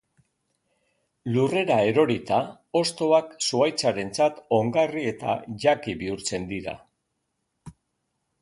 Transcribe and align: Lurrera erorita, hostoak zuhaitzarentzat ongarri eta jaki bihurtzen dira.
Lurrera 1.33 1.75
erorita, 1.89 2.39
hostoak 2.81 3.29
zuhaitzarentzat 3.49 4.41
ongarri 4.61 5.07
eta 5.13 5.37
jaki 5.67 5.97
bihurtzen 6.01 6.53
dira. 6.55 6.79